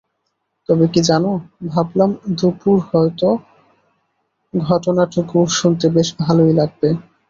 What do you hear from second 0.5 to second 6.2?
তবে কী জানো, ভাবলাম দুপোঁর হয়তো ঘটনাটুকু শুনতে বেশ